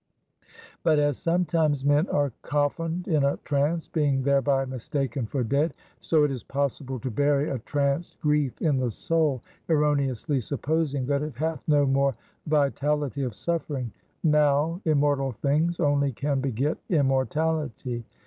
But, 0.81 0.97
as 0.97 1.19
sometimes 1.19 1.85
men 1.85 2.07
are 2.07 2.31
coffined 2.41 3.07
in 3.07 3.23
a 3.23 3.37
trance, 3.43 3.87
being 3.87 4.23
thereby 4.23 4.65
mistaken 4.65 5.27
for 5.27 5.43
dead; 5.43 5.75
so 5.99 6.23
it 6.23 6.31
is 6.31 6.41
possible 6.43 6.99
to 7.01 7.11
bury 7.11 7.51
a 7.51 7.59
tranced 7.59 8.19
grief 8.19 8.59
in 8.63 8.77
the 8.77 8.89
soul, 8.89 9.43
erroneously 9.69 10.39
supposing 10.39 11.05
that 11.05 11.21
it 11.21 11.35
hath 11.35 11.63
no 11.67 11.85
more 11.85 12.15
vitality 12.47 13.21
of 13.21 13.35
suffering. 13.35 13.91
Now, 14.23 14.81
immortal 14.85 15.33
things 15.33 15.79
only 15.79 16.11
can 16.11 16.41
beget 16.41 16.79
immortality. 16.89 18.03